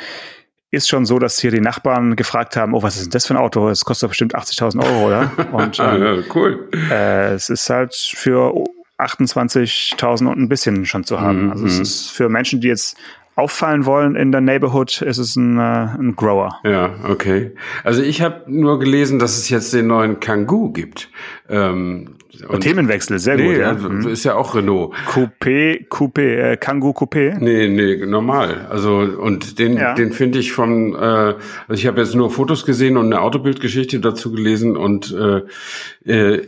[0.71, 3.34] ist schon so, dass hier die Nachbarn gefragt haben, oh, was ist denn das für
[3.34, 3.69] ein Auto?
[3.69, 5.32] Es kostet bestimmt 80.000 Euro, oder?
[5.52, 6.69] Und ähm, ja, cool.
[6.91, 8.54] Äh, es ist halt für
[8.99, 11.45] 28.000 und ein bisschen schon zu haben.
[11.45, 11.52] Mhm.
[11.52, 12.97] Also es ist für Menschen, die jetzt
[13.39, 15.62] auffallen wollen in der Neighborhood, ist es ein, äh,
[15.97, 16.60] ein Grower.
[16.63, 17.52] Ja, okay.
[17.84, 21.10] Also ich habe nur gelesen, dass es jetzt den neuen Kangoo gibt.
[21.49, 22.15] Ähm,
[22.47, 23.58] und Themenwechsel, sehr nee, gut.
[23.58, 23.69] Ja.
[23.69, 24.93] Also, ist ja auch Renault.
[25.08, 27.38] Coupé, Coupé, äh, Kangoo Coupé?
[27.39, 28.67] Nee, nee, normal.
[28.69, 29.93] Also und den, ja.
[29.93, 31.39] den finde ich von, äh, also
[31.73, 36.47] ich habe jetzt nur Fotos gesehen und eine Autobildgeschichte dazu gelesen und äh, äh,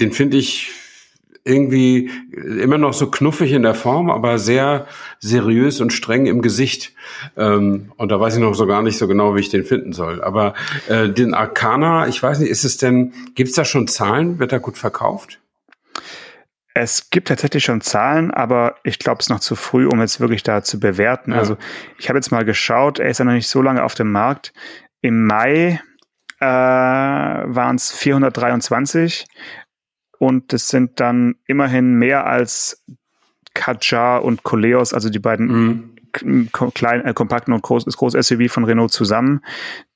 [0.00, 0.72] den finde ich
[1.44, 4.86] irgendwie immer noch so knuffig in der Form, aber sehr
[5.18, 6.92] seriös und streng im Gesicht.
[7.36, 9.92] Ähm, und da weiß ich noch so gar nicht so genau, wie ich den finden
[9.92, 10.22] soll.
[10.22, 10.54] Aber
[10.88, 14.38] äh, den Arcana, ich weiß nicht, ist es denn, gibt es da schon Zahlen?
[14.38, 15.40] Wird er gut verkauft?
[16.72, 20.20] Es gibt tatsächlich schon Zahlen, aber ich glaube, es ist noch zu früh, um jetzt
[20.20, 21.32] wirklich da zu bewerten.
[21.32, 21.38] Ja.
[21.38, 21.56] Also
[21.98, 24.52] ich habe jetzt mal geschaut, er ist ja noch nicht so lange auf dem Markt.
[25.00, 25.80] Im Mai
[26.38, 29.26] äh, waren es 423
[30.20, 32.84] und das sind dann immerhin mehr als
[33.54, 36.50] Kadjar und Coleos, also die beiden mhm.
[36.74, 39.40] kleinen, äh, kompakten und groß, das große SUV von Renault zusammen.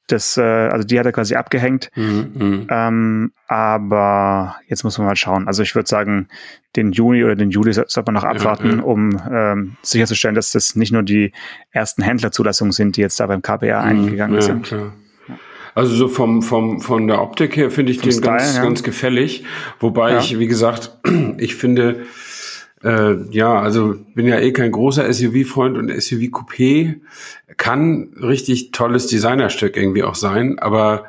[0.07, 1.91] Das, äh, also die hat er quasi abgehängt.
[1.95, 2.67] Mhm, mhm.
[2.71, 5.47] Ähm, aber jetzt muss man mal schauen.
[5.47, 6.29] Also ich würde sagen,
[6.75, 8.83] den Juni oder den Juli sollte man noch abwarten, ja, ja.
[8.83, 11.33] um ähm, sicherzustellen, dass das nicht nur die
[11.71, 14.63] ersten Händlerzulassungen sind, die jetzt da beim KPR mhm, eingegangen ja, sind.
[14.63, 14.95] Klar.
[15.75, 18.63] Also so vom, vom, von der Optik her finde ich vom den Style, ganz, ja.
[18.63, 19.45] ganz gefällig.
[19.81, 20.19] Wobei ja.
[20.19, 20.97] ich, wie gesagt,
[21.39, 22.07] ich finde,
[22.85, 27.01] äh, ja, also bin ja eh kein großer SUV-Freund und SUV-Coupé
[27.57, 31.07] kann richtig tolles Designerstück irgendwie auch sein, aber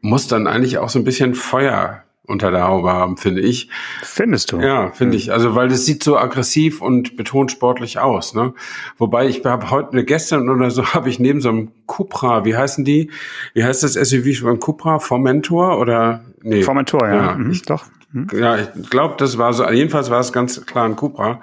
[0.00, 3.70] muss dann eigentlich auch so ein bisschen Feuer unter der Haube haben, finde ich.
[4.02, 4.60] Findest du?
[4.60, 5.32] Ja, finde ich.
[5.32, 8.34] Also, weil das sieht so aggressiv und betont sportlich aus.
[8.34, 8.52] Ne?
[8.98, 12.56] Wobei ich habe heute, ne, gestern oder so, habe ich neben so einem Cupra, wie
[12.56, 13.10] heißen die?
[13.54, 14.98] Wie heißt das SUV von Cupra?
[14.98, 16.24] Formentor oder?
[16.42, 16.62] Nee.
[16.62, 17.14] Formentor, ja.
[17.14, 17.84] ja mhm, ich, doch.
[18.12, 18.26] Hm?
[18.32, 21.40] Ja, ich glaube, das war so, jedenfalls war es ganz klar ein Cupra.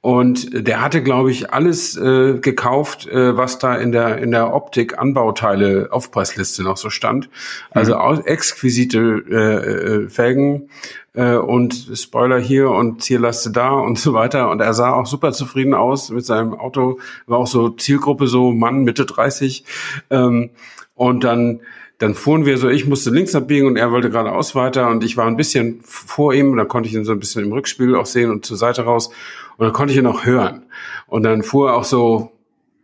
[0.00, 4.54] Und der hatte, glaube ich, alles äh, gekauft, äh, was da in der, in der
[4.54, 7.28] Optik Anbauteile Aufpreisliste noch so stand.
[7.70, 8.22] Also mhm.
[8.26, 10.70] exquisite äh, äh, Felgen
[11.14, 14.50] äh, und Spoiler hier und Zierlaste da und so weiter.
[14.50, 17.00] Und er sah auch super zufrieden aus mit seinem Auto.
[17.26, 19.64] War auch so Zielgruppe so Mann Mitte 30.
[20.10, 20.50] Ähm,
[20.94, 21.60] und dann
[21.98, 25.16] dann fuhren wir so, ich musste links abbiegen und er wollte geradeaus weiter und ich
[25.16, 27.96] war ein bisschen vor ihm und dann konnte ich ihn so ein bisschen im Rückspiegel
[27.96, 29.08] auch sehen und zur Seite raus
[29.56, 30.62] und dann konnte ich ihn auch hören.
[31.08, 32.32] Und dann fuhr er auch so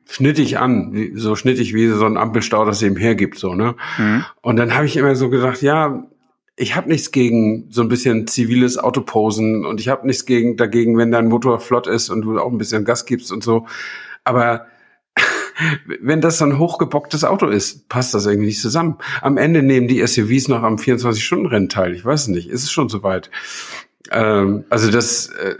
[0.06, 3.76] schnittig an, so schnittig wie so ein Ampelstau das eben hergibt, so, ne?
[3.98, 4.24] Mhm.
[4.42, 6.04] Und dann habe ich immer so gedacht, ja,
[6.56, 10.98] ich habe nichts gegen so ein bisschen ziviles Autoposen und ich habe nichts gegen dagegen,
[10.98, 13.66] wenn dein Motor flott ist und du auch ein bisschen Gas gibst und so.
[14.24, 14.66] Aber
[16.00, 18.96] wenn das so ein hochgebocktes Auto ist, passt das irgendwie nicht zusammen.
[19.20, 21.94] Am Ende nehmen die SUVs noch am 24-Stunden-Rennen teil.
[21.94, 23.30] Ich weiß nicht, ist es schon soweit.
[24.10, 25.54] Ähm, also das äh,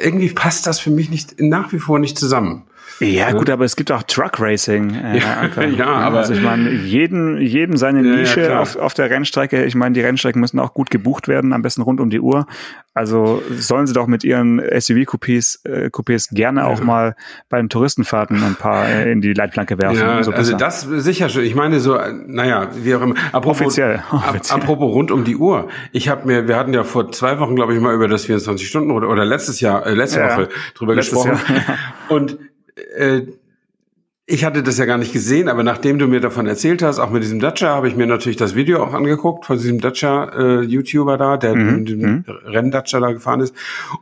[0.00, 2.67] irgendwie passt das für mich nicht nach wie vor nicht zusammen.
[3.00, 4.94] Ja, gut, aber es gibt auch Truck Racing.
[4.94, 6.18] Äh, ja, ja, aber.
[6.18, 9.64] Also ich meine, jeden, jedem seine Nische ja, auf, auf der Rennstrecke.
[9.64, 12.46] Ich meine, die Rennstrecken müssen auch gut gebucht werden, am besten rund um die Uhr.
[12.94, 17.14] Also sollen sie doch mit ihren SUV-Coupés äh, Coupés gerne auch mal
[17.48, 20.00] bei den Touristenfahrten ein paar äh, in die Leitplanke werfen.
[20.00, 21.44] Ja, so also das sicher schon.
[21.44, 23.14] Ich meine so, naja, wie auch immer.
[23.30, 24.02] Apropos, Offiziell.
[24.10, 24.60] Offiziell.
[24.60, 25.68] apropos rund um die Uhr.
[25.92, 28.66] Ich habe mir, wir hatten ja vor zwei Wochen, glaube ich, mal über das 24
[28.66, 31.38] Stunden oder, oder letztes Jahr, äh, letzte ja, Woche drüber gesprochen.
[31.48, 31.78] Jahr.
[32.08, 32.38] Und
[32.78, 33.22] äh,
[34.30, 37.08] ich hatte das ja gar nicht gesehen, aber nachdem du mir davon erzählt hast, auch
[37.08, 41.18] mit diesem Dacia, habe ich mir natürlich das Video auch angeguckt von diesem Dacia-YouTuber äh,
[41.18, 41.86] da, der mhm.
[41.86, 42.24] den mhm.
[42.44, 43.54] Renn-Dacia da gefahren ist.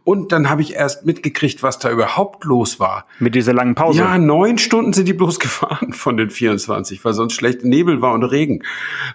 [0.03, 3.07] Und dann habe ich erst mitgekriegt, was da überhaupt los war.
[3.21, 4.01] Mit dieser langen Pause?
[4.01, 8.13] Ja, neun Stunden sind die bloß gefahren von den 24, weil sonst schlecht Nebel war
[8.13, 8.65] und Regen.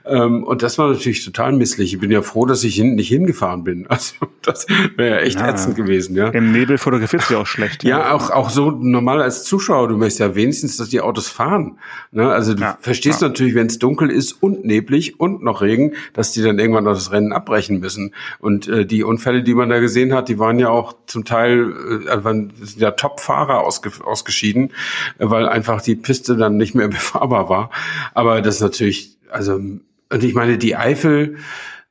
[0.06, 1.94] Ähm, und das war natürlich total misslich.
[1.94, 3.86] Ich bin ja froh, dass ich hin, nicht hingefahren bin.
[4.02, 6.16] Also das wäre ja echt ja, ätzend gewesen.
[6.16, 6.30] Ja.
[6.30, 7.84] Im Nebel fotografiert du auch schlecht.
[7.84, 9.90] Ja, ja, auch, auch so normal als Zuschauer.
[9.90, 11.80] Du möchtest ja wenigstens, dass die Autos fahren.
[12.12, 12.32] Ne?
[12.32, 13.28] Also du ja, verstehst ja.
[13.28, 16.94] natürlich, wenn es dunkel ist und neblig und noch Regen, dass die dann irgendwann noch
[16.94, 18.14] das Rennen abbrechen müssen.
[18.40, 21.72] Und äh, die Unfälle, die man da gesehen hat, die waren ja auch zum Teil,
[22.08, 24.72] äh, waren ja Top-Fahrer ausge ausgeschieden,
[25.18, 27.70] äh, weil einfach die Piste dann nicht mehr befahrbar war.
[28.14, 31.38] Aber das ist natürlich, also, und ich meine, die Eifel,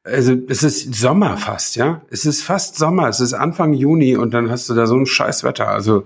[0.05, 2.03] also es ist Sommer fast, ja.
[2.11, 5.07] Es ist fast Sommer, es ist Anfang Juni und dann hast du da so ein
[5.07, 5.69] Scheißwetter.
[5.69, 6.05] Also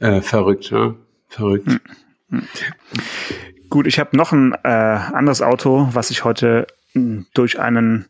[0.00, 0.94] äh, verrückt, ja.
[1.28, 1.68] Verrückt.
[1.68, 1.80] Hm.
[3.70, 8.06] Gut, ich habe noch ein äh, anderes Auto, was ich heute hm, durch einen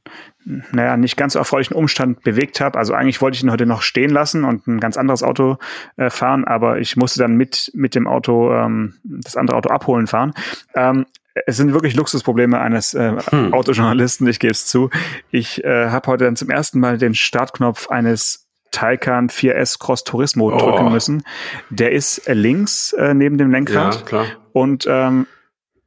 [0.72, 2.78] naja, nicht ganz so erfreulichen Umstand bewegt habe.
[2.78, 5.59] Also eigentlich wollte ich ihn heute noch stehen lassen und ein ganz anderes Auto
[5.96, 10.07] äh, fahren, aber ich musste dann mit, mit dem Auto ähm, das andere Auto abholen
[10.07, 10.33] fahren.
[10.74, 11.07] Ähm,
[11.46, 13.52] es sind wirklich Luxusprobleme eines äh, hm.
[13.52, 14.90] Autojournalisten, ich gebe es zu.
[15.31, 20.52] Ich äh, habe heute dann zum ersten Mal den Startknopf eines Taycan 4S Cross Turismo
[20.52, 20.59] oh.
[20.59, 21.22] drücken müssen.
[21.70, 23.94] Der ist äh, links äh, neben dem Lenkrad.
[23.96, 24.26] Ja, klar.
[24.52, 25.26] Und ähm,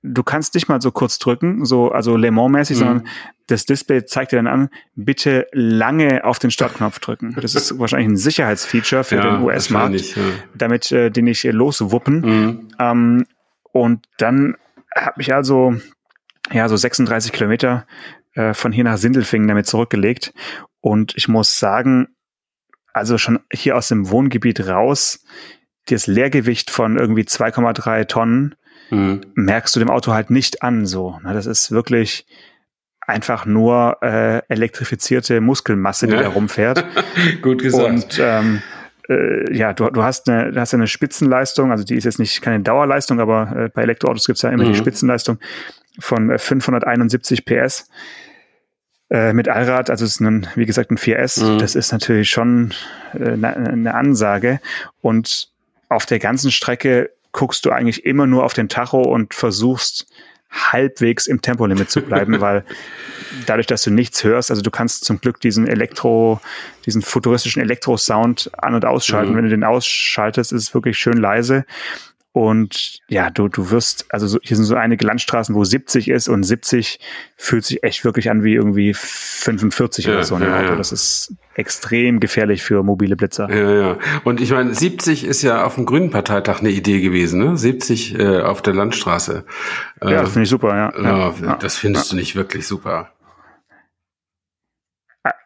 [0.04, 2.80] du kannst nicht mal so kurz drücken, so also Le Mans-mäßig, mhm.
[2.80, 3.08] sondern
[3.48, 7.36] das Display zeigt dir dann an, bitte lange auf den Startknopf drücken.
[7.40, 10.24] Das ist wahrscheinlich ein Sicherheitsfeature für ja, den US-Markt, ja.
[10.56, 12.22] damit äh, die nicht loswuppen.
[12.22, 12.68] Mhm.
[12.80, 13.26] Ähm,
[13.72, 14.56] und dann
[14.96, 15.76] habe ich also
[16.52, 17.86] ja so 36 Kilometer
[18.34, 20.34] äh, von hier nach Sindelfingen damit zurückgelegt.
[20.80, 22.08] Und ich muss sagen,
[22.94, 25.24] also schon hier aus dem Wohngebiet raus,
[25.88, 28.56] das Leergewicht von irgendwie 2,3 Tonnen
[28.90, 29.22] mhm.
[29.34, 30.86] merkst du dem Auto halt nicht an.
[30.86, 32.26] So, das ist wirklich
[33.02, 36.22] einfach nur äh, elektrifizierte Muskelmasse, die ja.
[36.22, 36.86] da rumfährt.
[37.42, 37.90] Gut gesagt.
[37.90, 38.62] Und ähm,
[39.10, 42.42] äh, ja, du, du hast eine, du hast eine Spitzenleistung, also die ist jetzt nicht
[42.42, 44.74] keine Dauerleistung, aber äh, bei Elektroautos gibt es ja immer mhm.
[44.74, 45.40] die Spitzenleistung
[46.00, 47.90] von 571 äh, PS
[49.12, 51.60] äh, mit Allrad, also es ist ein, wie gesagt ein 4S, mhm.
[51.60, 52.74] das ist natürlich schon
[53.14, 54.62] äh, eine, eine Ansage
[55.02, 55.50] und
[55.90, 60.08] auf der ganzen Strecke guckst du eigentlich immer nur auf den Tacho und versuchst
[60.50, 62.64] halbwegs im Tempolimit zu bleiben, weil
[63.46, 66.40] dadurch, dass du nichts hörst, also du kannst zum Glück diesen Elektro,
[66.86, 69.34] diesen futuristischen Elektro-Sound an- und ausschalten.
[69.34, 69.38] Mhm.
[69.38, 71.66] Wenn du den ausschaltest, ist es wirklich schön leise.
[72.34, 76.30] Und ja, du, du wirst, also so, hier sind so einige Landstraßen, wo 70 ist
[76.30, 77.00] und 70
[77.36, 80.38] fühlt sich echt wirklich an wie irgendwie 45 ja, oder so.
[80.38, 80.76] Ja, ja.
[80.76, 83.50] Das ist extrem gefährlich für mobile Blitzer.
[83.50, 83.98] Ja, ja.
[84.24, 87.58] Und ich meine, 70 ist ja auf dem Grünen Parteitag eine Idee gewesen, ne?
[87.58, 89.44] 70 äh, auf der Landstraße.
[90.00, 91.34] Äh, ja, das finde ich super, ja.
[91.42, 93.10] ja, das findest du nicht wirklich super.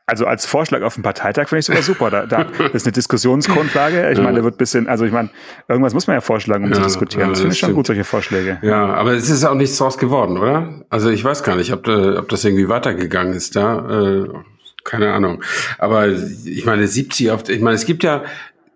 [0.08, 2.12] Also als Vorschlag auf dem Parteitag finde ich sogar super.
[2.12, 2.42] Da, da
[2.74, 4.12] ist eine Diskussionsgrundlage.
[4.12, 4.24] Ich ja.
[4.24, 5.30] meine, da wird bisschen, also ich meine,
[5.68, 7.30] irgendwas muss man ja vorschlagen, um ja, zu diskutieren.
[7.30, 8.60] das finde ich schon gut, solche Vorschläge.
[8.62, 10.86] Ja, aber es ist auch nichts draus geworden, oder?
[10.90, 14.24] Also ich weiß gar nicht, ob, äh, ob das irgendwie weitergegangen ist da.
[14.24, 14.30] Äh,
[14.84, 15.44] keine Ahnung.
[15.80, 18.24] Aber ich meine, 70 auf, ich meine, es gibt ja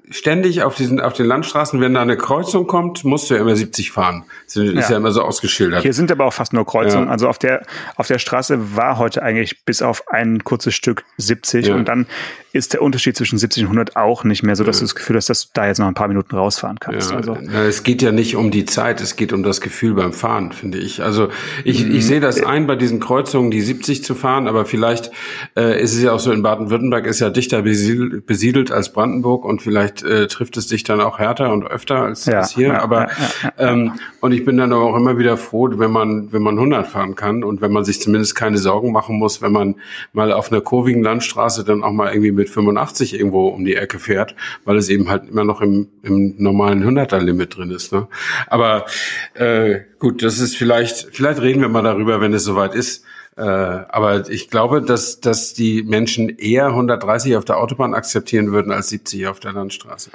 [0.10, 3.56] ständig auf diesen, auf den Landstraßen, wenn da eine Kreuzung kommt, musst du ja immer
[3.56, 4.24] 70 fahren.
[4.46, 5.84] Das ist ja, ja immer so ausgeschildert.
[5.84, 7.06] Hier sind aber auch fast nur Kreuzungen.
[7.06, 7.12] Ja.
[7.12, 7.64] Also auf der,
[7.96, 11.76] auf der Straße war heute eigentlich bis auf ein kurzes Stück 70 ja.
[11.76, 12.08] und dann
[12.52, 15.16] ist der Unterschied zwischen 70 und 100 auch nicht mehr so, dass du das Gefühl
[15.18, 17.12] hast, dass du da jetzt noch ein paar Minuten rausfahren kannst.
[17.12, 17.36] Also.
[17.36, 20.80] Es geht ja nicht um die Zeit, es geht um das Gefühl beim Fahren, finde
[20.80, 21.04] ich.
[21.04, 21.30] Also
[21.64, 21.96] ich, mhm.
[21.96, 25.12] ich sehe das ein, bei diesen Kreuzungen die 70 zu fahren, aber vielleicht
[25.56, 29.46] äh, ist es ja auch so, in Baden-Württemberg ist ja dichter besiedelt, besiedelt als Brandenburg
[29.46, 32.70] und vielleicht äh, trifft es dich dann auch härter und öfter als, ja, als hier.
[32.70, 33.08] Ja, aber
[33.44, 36.88] ja, ähm, und ich bin dann auch immer wieder froh, wenn man wenn man 100
[36.88, 39.76] fahren kann und wenn man sich zumindest keine Sorgen machen muss, wenn man
[40.14, 44.00] mal auf einer kurvigen Landstraße dann auch mal irgendwie mit 85 irgendwo um die Ecke
[44.00, 44.36] fährt,
[44.66, 47.92] weil es eben halt immer noch im, im normalen 100er Limit drin ist.
[47.92, 48.08] Ne?
[48.48, 48.86] Aber
[49.34, 53.06] äh, gut, das ist vielleicht vielleicht reden wir mal darüber, wenn es soweit ist.
[53.40, 58.74] Äh, aber ich glaube, dass, dass die Menschen eher 130 auf der Autobahn akzeptieren würden
[58.74, 60.12] als 70 auf der Landstraße.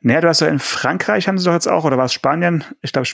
[0.00, 2.64] Naja, du hast ja in Frankreich haben sie doch jetzt auch, oder war es Spanien?
[2.80, 3.06] Ich glaube,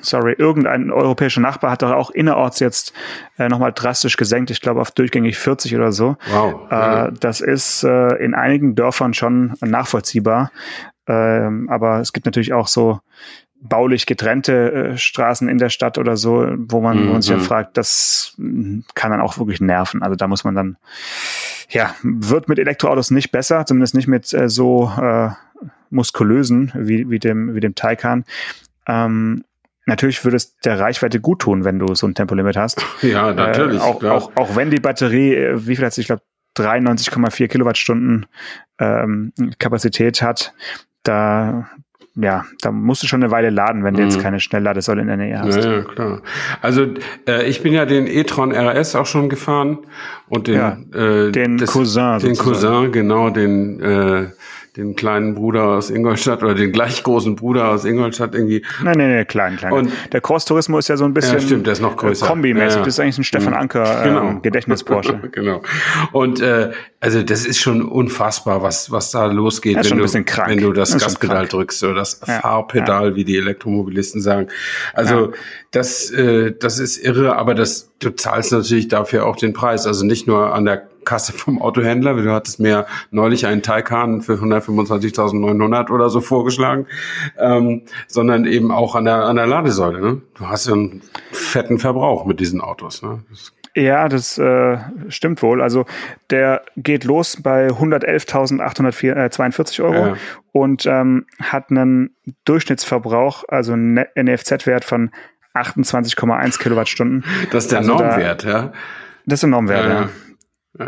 [0.00, 2.94] sorry, irgendein europäischer Nachbar hat doch auch innerorts jetzt
[3.36, 4.50] äh, nochmal drastisch gesenkt.
[4.50, 6.16] Ich glaube auf durchgängig 40 oder so.
[6.30, 6.70] Wow.
[6.70, 10.52] Äh, das ist äh, in einigen Dörfern schon nachvollziehbar.
[11.06, 13.00] Ähm, aber es gibt natürlich auch so
[13.62, 17.08] baulich getrennte äh, Straßen in der Stadt oder so, wo man, mhm.
[17.08, 17.42] wo man sich ja mhm.
[17.42, 18.34] fragt, das
[18.94, 20.02] kann dann auch wirklich nerven.
[20.02, 20.76] Also da muss man dann,
[21.68, 25.30] ja, wird mit Elektroautos nicht besser, zumindest nicht mit äh, so äh,
[25.90, 28.24] muskulösen wie, wie dem, wie dem Taycan.
[28.86, 29.44] Ähm,
[29.86, 32.84] natürlich würde es der Reichweite gut tun, wenn du so ein Tempolimit hast.
[33.02, 33.80] Ja, natürlich.
[33.80, 36.22] Äh, auch, auch, auch wenn die Batterie, äh, wie viel hat sie, ich glaube,
[36.56, 38.26] 93,4 Kilowattstunden
[38.78, 40.52] ähm, Kapazität hat,
[41.02, 41.70] da,
[42.14, 44.22] ja, da musst du schon eine Weile laden, wenn du jetzt mhm.
[44.22, 45.64] keine Schnellladesäule in der Nähe hast.
[45.64, 46.20] Ja, ja klar.
[46.60, 46.86] Also
[47.26, 49.78] äh, ich bin ja den e-tron RS auch schon gefahren
[50.28, 52.18] und den, ja, äh, den das, Cousin.
[52.18, 54.26] Den Cousin, genau, den äh,
[54.76, 58.64] den kleinen Bruder aus Ingolstadt oder den gleich großen Bruder aus Ingolstadt irgendwie.
[58.82, 59.72] Nein, nein, nein, klein, klein.
[59.72, 61.34] Und der Cross Turismo ist ja so ein bisschen.
[61.34, 62.26] Ja, stimmt, der ist noch größer.
[62.26, 62.70] Kombimäßig.
[62.70, 62.84] Ja, ja.
[62.84, 63.58] Das ist eigentlich ein Stefan mhm.
[63.58, 64.22] Anker genau.
[64.28, 65.20] ähm, Gedächtnis Porsche.
[65.30, 65.60] genau.
[66.12, 70.72] Und äh, also das ist schon unfassbar, was was da losgeht, wenn du wenn du
[70.72, 74.48] das, das Gaspedal drückst oder das Fahrpedal, wie die Elektromobilisten sagen.
[74.94, 75.32] Also
[75.70, 79.86] das äh, das ist irre, aber das du zahlst natürlich dafür auch den Preis.
[79.86, 82.14] Also nicht nur an der Kasse vom Autohändler.
[82.14, 86.86] Du hattest mir neulich einen Taycan für 125.900 oder so vorgeschlagen,
[87.38, 90.00] ähm, sondern eben auch an der, an der Ladesäule.
[90.00, 90.20] Ne?
[90.34, 93.02] Du hast ja einen fetten Verbrauch mit diesen Autos.
[93.02, 93.20] Ne?
[93.74, 94.76] Ja, das äh,
[95.08, 95.62] stimmt wohl.
[95.62, 95.86] Also
[96.30, 100.16] der geht los bei 111.842 Euro ja.
[100.52, 105.10] und ähm, hat einen Durchschnittsverbrauch, also einen NFZ-Wert von
[105.54, 107.24] 28,1 Kilowattstunden.
[107.50, 108.72] Das ist der also Normwert, da, ja.
[109.24, 110.02] Das ist der Normwert, ja.
[110.02, 110.08] ja.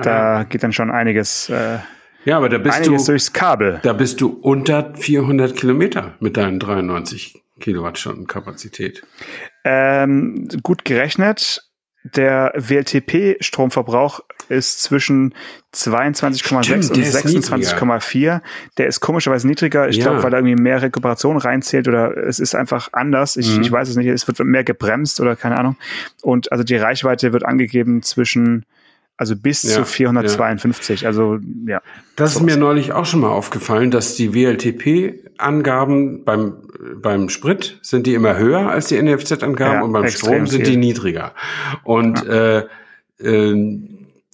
[0.02, 1.48] Da geht dann schon einiges.
[1.50, 1.78] Äh,
[2.24, 3.80] ja, aber da bist einiges du durchs Kabel.
[3.83, 9.02] Da bist du unter 400 Kilometer mit deinen 93 Kilowattstunden Kapazität.
[9.64, 11.62] Ähm, gut gerechnet.
[12.04, 15.35] Der WLTP-Stromverbrauch ist zwischen
[15.74, 18.42] 22,6 und 26,4.
[18.76, 19.88] Der ist komischerweise niedriger.
[19.88, 20.04] Ich ja.
[20.04, 23.38] glaube, weil da irgendwie mehr Rekuperation reinzählt oder es ist einfach anders.
[23.38, 23.62] Ich, mhm.
[23.62, 24.07] ich weiß es nicht.
[24.07, 25.76] Es wird mehr gebremst oder keine Ahnung.
[26.20, 28.66] Und also die Reichweite wird angegeben zwischen
[29.16, 31.03] also bis ja, zu 452.
[31.03, 31.09] Ja.
[31.09, 31.81] Also ja.
[32.16, 36.55] Das ist mir neulich auch schon mal aufgefallen, dass die WLTP-Angaben beim
[36.96, 40.74] beim Sprit sind die immer höher als die NFZ-Angaben ja, und beim Strom sind viel.
[40.74, 41.33] die niedriger.
[41.83, 42.66] Und äh,
[43.20, 43.79] äh,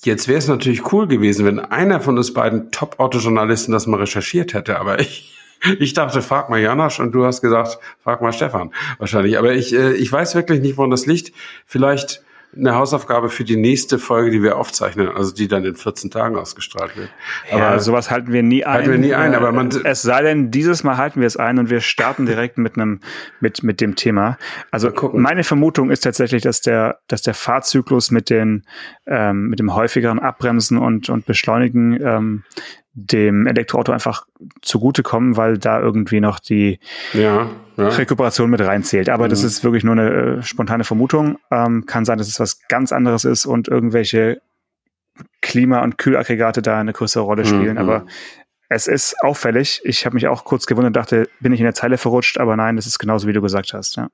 [0.03, 4.55] jetzt wäre es natürlich cool gewesen, wenn einer von uns beiden Top-Autojournalisten das mal recherchiert
[4.55, 4.81] hätte.
[4.81, 5.37] Aber ich
[5.79, 9.39] ich dachte, frag mal Janosch und du hast gesagt, frag mal Stefan wahrscheinlich.
[9.39, 11.33] Aber ich, äh, ich weiß wirklich nicht, woran das liegt.
[11.67, 12.23] Vielleicht
[12.57, 16.37] eine Hausaufgabe für die nächste Folge, die wir aufzeichnen, also die dann in 14 Tagen
[16.37, 17.09] ausgestrahlt wird.
[17.51, 18.73] Aber ja, sowas halten wir nie ein.
[18.73, 21.59] Halten wir nie ein, aber man es sei denn, dieses Mal halten wir es ein
[21.59, 23.01] und wir starten direkt mit einem
[23.39, 24.37] mit mit dem Thema.
[24.73, 28.65] Also meine Vermutung ist tatsächlich, dass der dass der Fahrzyklus mit den
[29.07, 32.45] ähm, mit dem häufigeren Abbremsen und und Beschleunigen ähm,
[32.93, 34.27] dem Elektroauto einfach
[34.63, 36.81] zugutekommen, weil da irgendwie noch die
[37.13, 37.89] ja, ja.
[37.89, 39.09] Rekuperation mit reinzählt.
[39.09, 39.31] Aber mhm.
[39.31, 41.39] das ist wirklich nur eine äh, spontane Vermutung.
[41.51, 44.41] Ähm, kann sein, dass es was ganz anderes ist und irgendwelche
[45.41, 47.75] Klima- und Kühlaggregate da eine größere Rolle spielen.
[47.75, 47.79] Mhm.
[47.79, 48.07] Aber
[48.69, 49.81] es ist auffällig.
[49.85, 52.39] Ich habe mich auch kurz gewundert und dachte, bin ich in der Zeile verrutscht?
[52.39, 53.97] Aber nein, das ist genauso, wie du gesagt hast.
[53.97, 54.09] Ja.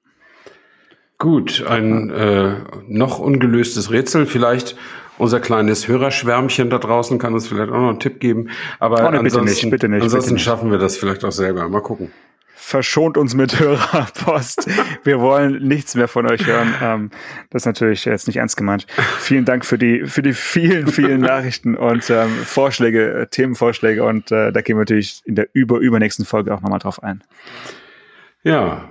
[1.19, 2.57] Gut, ein äh,
[2.89, 4.27] noch ungelöstes Rätsel.
[4.27, 4.77] Vielleicht
[5.19, 8.51] unser kleines Hörerschwärmchen da draußen kann uns vielleicht auch noch einen Tipp geben.
[8.79, 10.45] Aber oh, ne, ansonsten, bitte nicht, bitte nicht, ansonsten bitte nicht.
[10.45, 11.69] schaffen wir das vielleicht auch selber.
[11.69, 12.13] Mal gucken.
[12.55, 14.69] Verschont uns mit Hörerpost.
[15.05, 16.75] Wir wollen nichts mehr von euch hören.
[16.83, 17.11] Ähm,
[17.51, 18.87] das ist natürlich jetzt nicht ernst gemeint.
[19.21, 24.05] Vielen Dank für die, für die vielen, vielen Nachrichten und ähm, Vorschläge, Themenvorschläge.
[24.05, 27.23] Und äh, da gehen wir natürlich in der über, übernächsten Folge auch nochmal drauf ein.
[28.43, 28.89] Ja,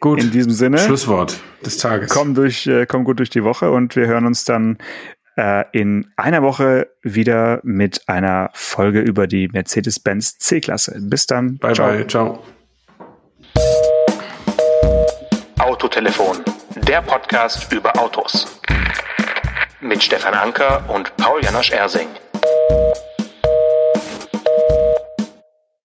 [0.00, 0.22] Gut.
[0.22, 0.78] In diesem Sinne.
[0.78, 2.10] Schlusswort des Tages.
[2.10, 4.78] Komm durch, äh, komm gut durch die Woche und wir hören uns dann
[5.36, 10.98] äh, in einer Woche wieder mit einer Folge über die Mercedes-Benz C-Klasse.
[11.00, 11.58] Bis dann.
[11.58, 11.88] Bye ciao.
[11.88, 12.06] bye.
[12.06, 12.42] Ciao.
[15.58, 16.38] Autotelefon.
[16.76, 18.60] Der Podcast über Autos.
[19.80, 22.08] Mit Stefan Anker und Paul Janosch Ersing.